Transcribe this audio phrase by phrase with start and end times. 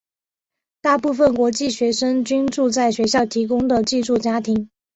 [0.81, 4.71] 大部分国际学生均住在学校提供的寄住家庭。